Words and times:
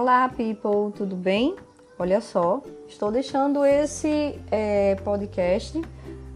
Olá, 0.00 0.30
people, 0.30 0.90
tudo 0.96 1.14
bem? 1.14 1.54
Olha 1.98 2.22
só, 2.22 2.62
estou 2.88 3.12
deixando 3.12 3.66
esse 3.66 4.40
é, 4.50 4.94
podcast, 5.04 5.78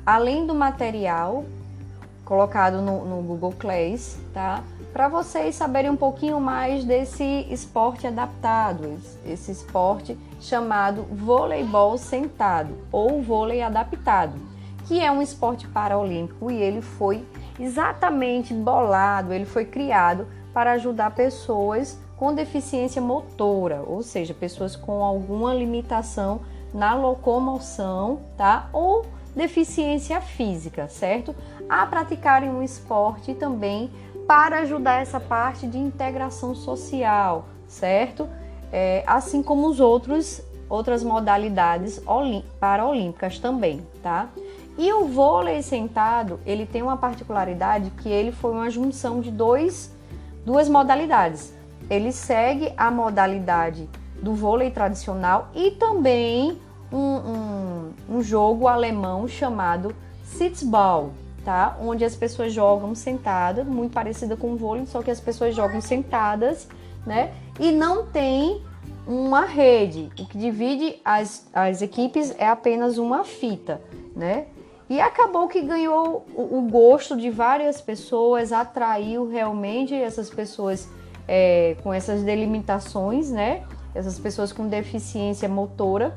além 0.04 0.46
do 0.46 0.54
material 0.54 1.46
colocado 2.26 2.82
no, 2.82 3.06
no 3.06 3.22
Google 3.22 3.54
Class, 3.58 4.20
tá? 4.34 4.62
Para 4.92 5.08
vocês 5.08 5.54
saberem 5.54 5.90
um 5.90 5.96
pouquinho 5.96 6.38
mais 6.38 6.84
desse 6.84 7.24
esporte 7.50 8.06
adaptado, 8.06 8.98
esse 9.24 9.52
esporte 9.52 10.14
chamado 10.42 11.04
voleibol 11.04 11.96
sentado 11.96 12.76
ou 12.92 13.22
vôlei 13.22 13.62
adaptado, 13.62 14.38
que 14.86 15.00
é 15.00 15.10
um 15.10 15.22
esporte 15.22 15.66
paraolímpico 15.68 16.50
e 16.50 16.60
ele 16.60 16.82
foi 16.82 17.26
exatamente 17.58 18.52
bolado, 18.52 19.32
ele 19.32 19.46
foi 19.46 19.64
criado 19.64 20.26
para 20.52 20.72
ajudar 20.72 21.12
pessoas 21.12 22.03
com 22.16 22.34
deficiência 22.34 23.02
motora, 23.02 23.82
ou 23.86 24.02
seja, 24.02 24.32
pessoas 24.32 24.76
com 24.76 25.04
alguma 25.04 25.52
limitação 25.52 26.40
na 26.72 26.94
locomoção, 26.94 28.20
tá? 28.36 28.68
Ou 28.72 29.04
deficiência 29.34 30.20
física, 30.20 30.88
certo? 30.88 31.34
A 31.68 31.86
praticarem 31.86 32.50
um 32.50 32.62
esporte 32.62 33.34
também 33.34 33.90
para 34.26 34.60
ajudar 34.60 35.02
essa 35.02 35.20
parte 35.20 35.66
de 35.66 35.78
integração 35.78 36.54
social, 36.54 37.46
certo? 37.66 38.28
É, 38.72 39.04
assim 39.06 39.42
como 39.42 39.68
os 39.68 39.80
outros 39.80 40.42
outras 40.66 41.04
modalidades 41.04 42.02
paraolímpicas 42.58 43.38
também, 43.38 43.86
tá? 44.02 44.28
E 44.78 44.92
o 44.92 45.06
vôlei 45.06 45.62
sentado, 45.62 46.40
ele 46.44 46.66
tem 46.66 46.82
uma 46.82 46.96
particularidade 46.96 47.90
que 47.90 48.08
ele 48.08 48.32
foi 48.32 48.50
uma 48.50 48.70
junção 48.70 49.20
de 49.20 49.30
dois 49.30 49.94
duas 50.44 50.68
modalidades. 50.68 51.54
Ele 51.88 52.12
segue 52.12 52.72
a 52.76 52.90
modalidade 52.90 53.88
do 54.22 54.34
vôlei 54.34 54.70
tradicional 54.70 55.50
e 55.54 55.72
também 55.72 56.58
um, 56.92 56.98
um, 56.98 57.92
um 58.08 58.22
jogo 58.22 58.66
alemão 58.66 59.28
chamado 59.28 59.94
Sitzball, 60.24 61.12
tá? 61.44 61.76
Onde 61.80 62.04
as 62.04 62.16
pessoas 62.16 62.52
jogam 62.52 62.94
sentadas, 62.94 63.66
muito 63.66 63.92
parecida 63.92 64.36
com 64.36 64.52
o 64.52 64.56
vôlei, 64.56 64.86
só 64.86 65.02
que 65.02 65.10
as 65.10 65.20
pessoas 65.20 65.54
jogam 65.54 65.80
sentadas, 65.80 66.68
né? 67.06 67.32
E 67.58 67.70
não 67.70 68.06
tem 68.06 68.62
uma 69.06 69.44
rede. 69.44 70.10
O 70.18 70.26
que 70.26 70.38
divide 70.38 71.00
as, 71.04 71.46
as 71.52 71.82
equipes 71.82 72.34
é 72.38 72.48
apenas 72.48 72.96
uma 72.96 73.24
fita, 73.24 73.80
né? 74.16 74.46
E 74.88 75.00
acabou 75.00 75.48
que 75.48 75.62
ganhou 75.62 76.26
o, 76.34 76.58
o 76.58 76.62
gosto 76.62 77.16
de 77.16 77.30
várias 77.30 77.80
pessoas, 77.80 78.52
atraiu 78.52 79.28
realmente 79.28 79.94
essas 79.94 80.28
pessoas 80.28 80.88
é, 81.26 81.76
com 81.82 81.92
essas 81.92 82.22
delimitações, 82.22 83.30
né? 83.30 83.64
Essas 83.94 84.18
pessoas 84.18 84.52
com 84.52 84.68
deficiência 84.68 85.48
motora, 85.48 86.16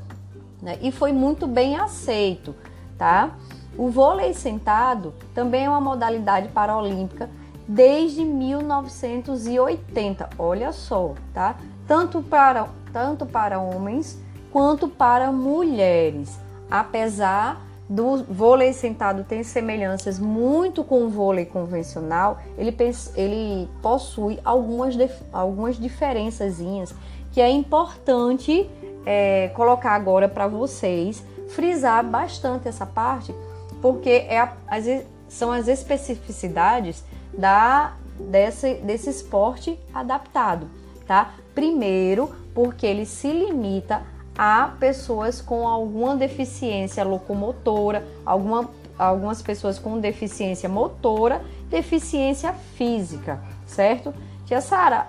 né? 0.60 0.76
E 0.82 0.90
foi 0.90 1.12
muito 1.12 1.46
bem 1.46 1.76
aceito, 1.76 2.52
tá? 2.96 3.30
O 3.76 3.90
vôlei 3.90 4.32
sentado 4.34 5.14
também 5.34 5.66
é 5.66 5.70
uma 5.70 5.80
modalidade 5.80 6.48
paralímpica 6.48 7.30
desde 7.66 8.24
1980. 8.24 10.30
Olha 10.38 10.72
só, 10.72 11.14
tá? 11.32 11.56
Tanto 11.86 12.22
para 12.22 12.68
tanto 12.92 13.24
para 13.26 13.60
homens 13.60 14.18
quanto 14.50 14.88
para 14.88 15.30
mulheres, 15.30 16.40
apesar 16.70 17.67
do 17.88 18.22
vôlei 18.24 18.72
sentado 18.72 19.24
tem 19.24 19.42
semelhanças 19.42 20.18
muito 20.18 20.84
com 20.84 21.04
o 21.04 21.08
vôlei 21.08 21.46
convencional, 21.46 22.38
ele, 22.58 22.76
ele 23.16 23.68
possui 23.80 24.38
algumas, 24.44 24.94
algumas 25.32 25.76
diferençazinhas 25.76 26.94
que 27.32 27.40
é 27.40 27.50
importante 27.50 28.68
é, 29.06 29.48
colocar 29.54 29.92
agora 29.92 30.28
para 30.28 30.46
vocês, 30.46 31.22
frisar 31.48 32.04
bastante 32.04 32.68
essa 32.68 32.84
parte, 32.84 33.34
porque 33.80 34.26
é 34.28 34.38
a, 34.38 34.52
as, 34.66 34.84
são 35.28 35.50
as 35.50 35.66
especificidades 35.66 37.02
da, 37.32 37.94
desse, 38.18 38.74
desse 38.74 39.08
esporte 39.08 39.78
adaptado, 39.94 40.68
tá? 41.06 41.34
Primeiro, 41.54 42.34
porque 42.54 42.86
ele 42.86 43.06
se 43.06 43.30
limita 43.30 44.02
a 44.38 44.72
pessoas 44.78 45.40
com 45.40 45.66
alguma 45.66 46.16
deficiência 46.16 47.02
locomotora, 47.02 48.06
alguma, 48.24 48.70
algumas 48.96 49.42
pessoas 49.42 49.80
com 49.80 49.98
deficiência 49.98 50.68
motora, 50.68 51.42
deficiência 51.68 52.52
física, 52.52 53.40
certo? 53.66 54.14
Tia 54.46 54.60
Sara, 54.60 55.08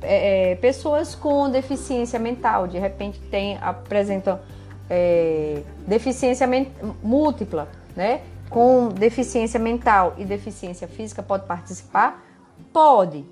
é, 0.00 0.52
é, 0.52 0.54
pessoas 0.54 1.14
com 1.14 1.50
deficiência 1.50 2.18
mental, 2.18 2.66
de 2.66 2.78
repente 2.78 3.20
tem, 3.30 3.58
apresentam 3.60 4.40
é, 4.88 5.62
deficiência 5.86 6.48
múltipla, 7.02 7.68
né? 7.94 8.22
Com 8.48 8.88
deficiência 8.88 9.60
mental 9.60 10.14
e 10.16 10.24
deficiência 10.24 10.88
física, 10.88 11.22
pode 11.22 11.44
participar? 11.44 12.24
Pode. 12.72 13.24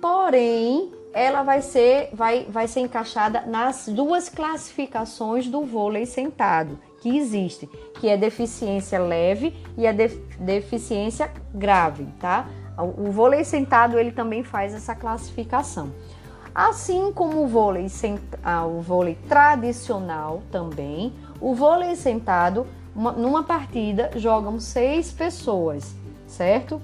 Porém, 0.00 0.92
ela 1.12 1.42
vai 1.42 1.62
ser, 1.62 2.10
vai, 2.12 2.46
vai 2.48 2.68
ser 2.68 2.80
encaixada 2.80 3.42
nas 3.42 3.88
duas 3.88 4.28
classificações 4.28 5.46
do 5.48 5.62
vôlei 5.62 6.06
sentado 6.06 6.78
que 7.00 7.16
existe, 7.16 7.66
que 7.98 8.08
é 8.08 8.16
deficiência 8.16 8.98
leve 8.98 9.56
e 9.76 9.86
a 9.86 9.92
def, 9.92 10.16
deficiência 10.38 11.30
grave, 11.54 12.06
tá? 12.20 12.46
O 12.78 13.10
vôlei 13.10 13.44
sentado 13.44 13.98
ele 13.98 14.12
também 14.12 14.42
faz 14.42 14.74
essa 14.74 14.94
classificação. 14.94 15.92
Assim 16.54 17.12
como 17.12 17.42
o 17.42 17.46
vôlei, 17.46 17.86
ah, 18.42 18.66
o 18.66 18.80
vôlei 18.80 19.16
tradicional 19.28 20.42
também, 20.50 21.12
o 21.40 21.54
vôlei 21.54 21.94
sentado, 21.94 22.66
uma, 22.94 23.12
numa 23.12 23.44
partida 23.44 24.10
jogam 24.16 24.58
seis 24.58 25.12
pessoas, 25.12 25.94
certo? 26.26 26.80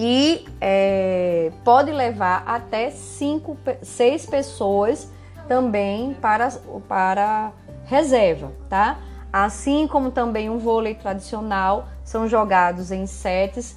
E 0.00 0.46
é, 0.60 1.50
pode 1.64 1.90
levar 1.90 2.44
até 2.46 2.88
cinco, 2.90 3.58
seis 3.82 4.24
pessoas 4.24 5.10
também 5.48 6.14
para, 6.14 6.52
para 6.86 7.50
reserva, 7.84 8.52
tá? 8.68 8.96
Assim 9.32 9.88
como 9.88 10.12
também 10.12 10.48
um 10.48 10.58
vôlei 10.58 10.94
tradicional, 10.94 11.88
são 12.04 12.28
jogados 12.28 12.92
em 12.92 13.06
sets, 13.06 13.76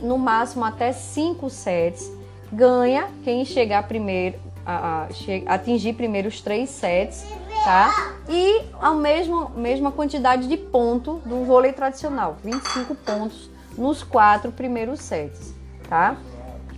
no 0.00 0.16
máximo 0.16 0.64
até 0.64 0.92
cinco 0.92 1.50
sets. 1.50 2.08
Ganha 2.52 3.08
quem 3.24 3.44
chegar 3.44 3.88
primeiro, 3.88 4.38
a, 4.64 5.08
a, 5.48 5.54
atingir 5.54 5.94
primeiro 5.94 6.28
os 6.28 6.40
três 6.40 6.70
sets, 6.70 7.26
tá? 7.64 8.14
E 8.28 8.62
a 8.80 8.92
mesma, 8.92 9.48
mesma 9.56 9.90
quantidade 9.90 10.46
de 10.46 10.56
ponto 10.56 11.20
do 11.26 11.44
vôlei 11.44 11.72
tradicional, 11.72 12.36
25 12.44 12.94
pontos 12.94 13.47
nos 13.78 14.02
quatro 14.02 14.50
primeiros 14.52 15.00
sets, 15.00 15.54
tá? 15.88 16.16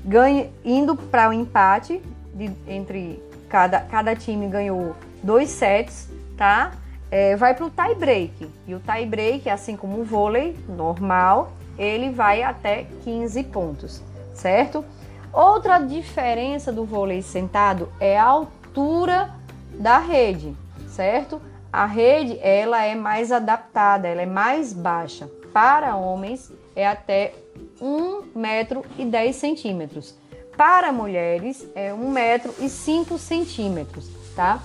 Ganhe, 0.05 0.53
indo 0.65 0.95
para 0.95 1.29
o 1.29 1.31
um 1.31 1.33
empate 1.33 2.01
de, 2.35 2.53
entre 2.69 3.23
cada, 3.49 3.81
cada 3.81 4.15
time 4.15 4.47
ganhou 4.47 4.95
dois 5.23 5.51
sets, 5.51 6.09
tá? 6.37 6.73
É, 7.11 7.35
vai 7.35 7.55
para 7.55 7.67
o 7.67 7.71
tie 7.71 7.95
break 7.95 8.49
e 8.67 8.75
o 8.75 8.81
tie 8.81 9.05
break, 9.05 9.51
assim 9.51 9.77
como 9.77 10.01
o 10.01 10.05
vôlei 10.05 10.57
normal, 10.69 11.53
ele 11.77 12.11
vai 12.11 12.43
até 12.43 12.87
15 13.03 13.43
pontos, 13.45 14.03
certo? 14.33 14.85
Outra 15.33 15.79
diferença 15.79 16.73
do 16.73 16.85
vôlei 16.85 17.23
sentado 17.23 17.89
é 17.99 18.19
a 18.19 18.25
altura 18.25 19.35
da 19.79 19.99
rede, 19.99 20.55
certo? 20.89 21.41
A 21.73 21.87
rede 21.87 22.39
ela 22.41 22.85
é 22.85 22.95
mais 22.95 23.31
adaptada, 23.31 24.09
ela 24.09 24.23
é 24.23 24.27
mais 24.27 24.73
baixa. 24.73 25.31
Para 25.53 25.97
homens 25.97 26.51
é 26.75 26.87
até 26.87 27.35
1 27.81 28.39
metro 28.39 28.85
e 28.99 29.05
10 29.05 29.37
centímetros. 29.37 30.15
Para 30.57 30.93
mulheres 30.93 31.67
é 31.75 31.95
1 31.95 32.11
metro 32.11 32.55
e 32.59 32.69
5 32.69 33.17
centímetros, 33.19 34.09
tá? 34.35 34.61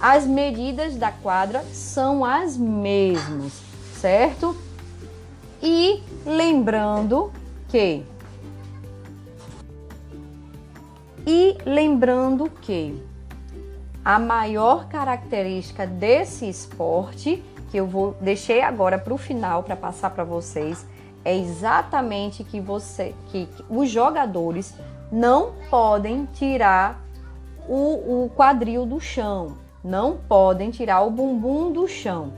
As 0.00 0.26
medidas 0.26 0.96
da 0.96 1.10
quadra 1.10 1.64
são 1.72 2.24
as 2.24 2.56
mesmas, 2.56 3.52
certo? 3.98 4.56
E 5.62 6.02
lembrando 6.24 7.32
que 7.68 8.04
e 11.26 11.56
lembrando 11.66 12.50
que 12.62 13.02
a 14.04 14.18
maior 14.18 14.88
característica 14.88 15.86
desse 15.86 16.48
esporte 16.48 17.42
que 17.70 17.76
eu 17.76 17.86
vou 17.86 18.16
deixei 18.20 18.62
agora 18.62 18.98
para 18.98 19.14
o 19.14 19.18
final 19.18 19.62
para 19.62 19.76
passar 19.76 20.10
para 20.10 20.24
vocês 20.24 20.86
é 21.24 21.36
exatamente 21.36 22.42
que 22.42 22.60
você 22.60 23.14
que, 23.30 23.46
que 23.46 23.64
os 23.68 23.88
jogadores 23.90 24.74
não 25.12 25.52
podem 25.68 26.26
tirar 26.32 27.00
o, 27.68 28.24
o 28.24 28.30
quadril 28.30 28.86
do 28.86 29.00
chão, 29.00 29.58
não 29.84 30.16
podem 30.16 30.70
tirar 30.70 31.02
o 31.02 31.10
bumbum 31.10 31.72
do 31.72 31.86
chão. 31.86 32.32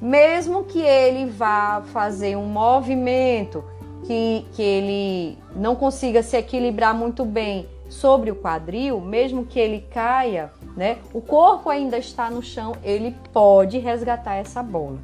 Mesmo 0.00 0.64
que 0.64 0.80
ele 0.80 1.30
vá 1.30 1.82
fazer 1.92 2.36
um 2.36 2.46
movimento 2.46 3.62
que, 4.04 4.46
que 4.52 4.62
ele 4.62 5.38
não 5.54 5.76
consiga 5.76 6.22
se 6.22 6.36
equilibrar 6.36 6.94
muito 6.94 7.24
bem 7.24 7.68
sobre 7.88 8.30
o 8.30 8.36
quadril, 8.36 9.00
mesmo 9.00 9.44
que 9.44 9.58
ele 9.58 9.80
caia, 9.90 10.50
né? 10.76 10.98
O 11.12 11.20
corpo 11.20 11.68
ainda 11.68 11.98
está 11.98 12.30
no 12.30 12.42
chão, 12.42 12.74
ele 12.82 13.16
pode 13.32 13.78
resgatar 13.78 14.36
essa 14.36 14.62
bola, 14.62 14.98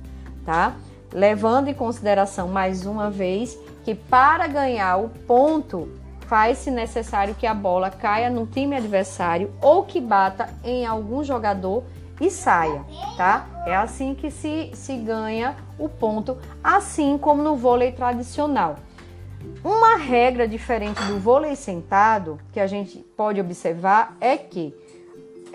tá? 0.45 0.75
Levando 1.13 1.69
em 1.69 1.75
consideração 1.75 2.49
mais 2.49 2.87
uma 2.87 3.11
vez 3.11 3.59
que 3.85 3.95
para 3.95 4.47
ganhar 4.47 4.97
o 4.97 5.09
ponto 5.09 5.89
faz-se 6.27 6.71
necessário 6.71 7.35
que 7.35 7.47
a 7.47 7.55
bola 7.55 7.91
caia 7.91 8.29
no 8.29 8.47
time 8.47 8.77
adversário 8.77 9.53
ou 9.63 9.85
que 9.85 10.01
bata 10.01 10.49
em 10.65 10.85
algum 10.85 11.23
jogador 11.23 11.85
e 12.21 12.31
saia, 12.31 12.85
tá? 13.17 13.47
É 13.67 13.77
assim 13.77 14.15
que 14.15 14.31
se, 14.31 14.71
se 14.75 14.97
ganha 14.97 15.55
o 15.79 15.89
ponto, 15.89 16.37
assim 16.63 17.19
como 17.19 17.43
no 17.43 17.57
vôlei 17.57 17.93
tradicional. 17.93 18.77
Uma 19.63 19.97
regra 19.97 20.49
diferente 20.49 21.03
do 21.05 21.19
vôlei 21.19 21.55
sentado 21.55 22.39
que 22.53 22.59
a 22.59 22.67
gente 22.67 22.99
pode 23.17 23.41
observar 23.41 24.17
é 24.21 24.37
que 24.37 24.75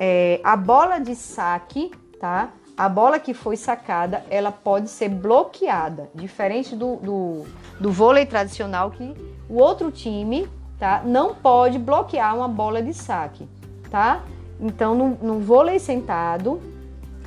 é, 0.03 0.41
a 0.43 0.55
bola 0.55 0.97
de 0.97 1.15
saque, 1.15 1.91
tá? 2.19 2.49
A 2.75 2.89
bola 2.89 3.19
que 3.19 3.35
foi 3.35 3.55
sacada, 3.55 4.25
ela 4.31 4.51
pode 4.51 4.89
ser 4.89 5.09
bloqueada, 5.09 6.09
diferente 6.15 6.75
do, 6.75 6.95
do, 6.95 7.45
do 7.79 7.91
vôlei 7.91 8.25
tradicional 8.25 8.89
que 8.89 9.13
o 9.47 9.61
outro 9.61 9.91
time, 9.91 10.49
tá? 10.79 11.03
Não 11.05 11.35
pode 11.35 11.77
bloquear 11.77 12.35
uma 12.35 12.47
bola 12.47 12.81
de 12.81 12.95
saque, 12.95 13.47
tá? 13.91 14.23
Então, 14.59 14.95
no, 14.95 15.09
no 15.21 15.39
vôlei 15.39 15.77
sentado, 15.77 16.59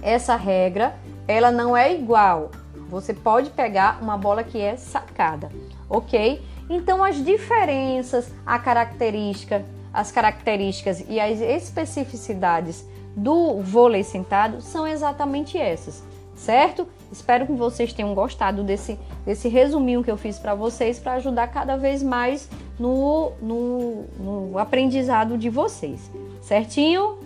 essa 0.03 0.35
regra, 0.35 0.97
ela 1.29 1.53
não 1.53 1.77
é 1.77 1.95
igual. 1.95 2.51
Você 2.89 3.15
pode 3.15 3.51
pegar 3.51 4.03
uma 4.03 4.19
bola 4.19 4.43
que 4.43 4.61
é 4.61 4.75
sacada, 4.77 5.49
ok? 5.89 6.43
Então, 6.69 7.05
as 7.05 7.25
diferenças, 7.25 8.33
a 8.45 8.59
característica, 8.59 9.65
as 9.95 10.11
características 10.11 11.05
e 11.09 11.21
as 11.21 11.41
especificidades 11.41 12.85
do 13.17 13.61
vôlei 13.63 14.03
sentado 14.03 14.61
são 14.61 14.87
exatamente 14.87 15.57
essas, 15.57 16.03
certo? 16.35 16.87
Espero 17.13 17.47
que 17.47 17.53
vocês 17.53 17.93
tenham 17.93 18.13
gostado 18.13 18.65
desse, 18.65 18.99
desse 19.25 19.49
resuminho 19.49 20.03
que 20.03 20.11
eu 20.11 20.17
fiz 20.17 20.37
para 20.37 20.55
vocês 20.55 20.99
para 20.99 21.13
ajudar 21.15 21.47
cada 21.47 21.77
vez 21.77 22.03
mais 22.03 22.51
no, 22.77 23.31
no, 23.41 24.05
no 24.19 24.59
aprendizado 24.59 25.39
de 25.39 25.49
vocês, 25.49 26.11
certinho? 26.43 27.24